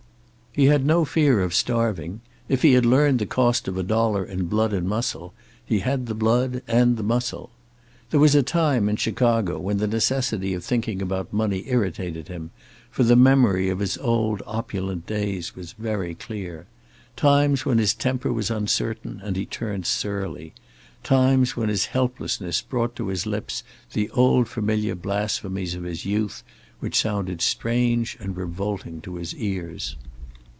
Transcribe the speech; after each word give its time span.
He 0.53 0.65
had 0.65 0.85
no 0.85 1.05
fear 1.05 1.39
of 1.39 1.53
starving. 1.53 2.19
If 2.49 2.61
he 2.61 2.73
had 2.73 2.85
learned 2.85 3.19
the 3.19 3.25
cost 3.25 3.69
of 3.69 3.77
a 3.77 3.83
dollar 3.83 4.25
in 4.25 4.47
blood 4.47 4.73
and 4.73 4.85
muscle, 4.85 5.33
he 5.65 5.79
had 5.79 6.07
the 6.07 6.13
blood 6.13 6.61
and 6.67 6.97
the 6.97 7.03
muscle. 7.03 7.51
There 8.09 8.19
was 8.19 8.35
a 8.35 8.43
time, 8.43 8.89
in 8.89 8.97
Chicago, 8.97 9.57
when 9.61 9.77
the 9.77 9.87
necessity 9.87 10.53
of 10.53 10.61
thinking 10.65 11.01
about 11.01 11.31
money 11.31 11.63
irritated 11.67 12.27
him, 12.27 12.51
for 12.89 13.03
the 13.05 13.15
memory 13.15 13.69
of 13.69 13.79
his 13.79 13.97
old 13.99 14.43
opulent 14.45 15.07
days 15.07 15.55
was 15.55 15.71
very 15.71 16.13
clear. 16.15 16.65
Times 17.15 17.65
when 17.65 17.77
his 17.77 17.93
temper 17.93 18.33
was 18.33 18.51
uncertain, 18.51 19.21
and 19.23 19.37
he 19.37 19.45
turned 19.45 19.85
surly. 19.85 20.51
Times 21.01 21.55
when 21.55 21.69
his 21.69 21.85
helplessness 21.85 22.61
brought 22.61 22.93
to 22.97 23.07
his 23.07 23.25
lips 23.25 23.63
the 23.93 24.09
old 24.09 24.49
familiar 24.49 24.95
blasphemies 24.95 25.75
of 25.75 25.83
his 25.83 26.03
youth, 26.03 26.43
which 26.81 26.99
sounded 26.99 27.41
strange 27.41 28.17
and 28.19 28.35
revolting 28.35 28.99
to 28.99 29.15
his 29.15 29.33
ears. 29.35 29.95